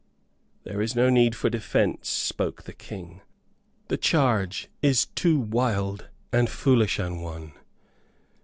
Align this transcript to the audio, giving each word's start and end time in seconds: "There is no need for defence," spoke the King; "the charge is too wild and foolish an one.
"There 0.63 0.81
is 0.81 0.95
no 0.95 1.11
need 1.11 1.35
for 1.35 1.47
defence," 1.51 2.09
spoke 2.09 2.63
the 2.63 2.73
King; 2.73 3.21
"the 3.87 3.97
charge 3.97 4.67
is 4.81 5.05
too 5.05 5.37
wild 5.39 6.09
and 6.33 6.49
foolish 6.49 6.97
an 6.97 7.19
one. 7.21 7.53